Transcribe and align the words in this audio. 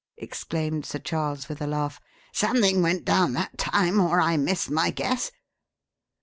exclaimed 0.17 0.83
Sir 0.83 0.97
Charles 0.97 1.47
with 1.47 1.61
a 1.61 1.67
laugh. 1.67 2.01
"Something 2.33 2.81
went 2.81 3.05
down 3.05 3.33
that 3.33 3.59
time, 3.59 3.99
or 3.99 4.19
I 4.19 4.35
miss 4.35 4.67
my 4.67 4.89
guess." 4.89 5.31